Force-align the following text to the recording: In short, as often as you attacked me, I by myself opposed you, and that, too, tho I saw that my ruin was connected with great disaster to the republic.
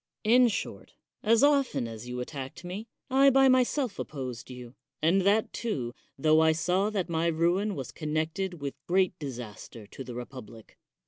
In 0.23 0.47
short, 0.47 0.95
as 1.21 1.43
often 1.43 1.87
as 1.87 2.07
you 2.09 2.19
attacked 2.21 2.63
me, 2.63 2.87
I 3.11 3.29
by 3.29 3.47
myself 3.47 3.99
opposed 3.99 4.49
you, 4.49 4.73
and 4.99 5.21
that, 5.21 5.53
too, 5.53 5.93
tho 6.17 6.39
I 6.41 6.53
saw 6.53 6.89
that 6.89 7.07
my 7.07 7.27
ruin 7.27 7.75
was 7.75 7.91
connected 7.91 8.59
with 8.61 8.83
great 8.87 9.13
disaster 9.19 9.85
to 9.85 10.03
the 10.03 10.15
republic. 10.15 10.75